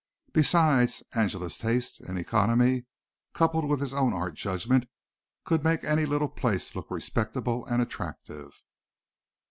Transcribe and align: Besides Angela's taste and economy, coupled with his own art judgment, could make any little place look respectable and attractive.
Besides 0.33 1.03
Angela's 1.13 1.59
taste 1.59 1.99
and 2.01 2.17
economy, 2.17 2.87
coupled 3.35 3.65
with 3.69 3.79
his 3.79 3.93
own 3.93 4.13
art 4.15 4.33
judgment, 4.33 4.85
could 5.45 5.63
make 5.63 5.83
any 5.83 6.07
little 6.07 6.27
place 6.27 6.73
look 6.75 6.89
respectable 6.89 7.63
and 7.67 7.83
attractive. 7.83 8.63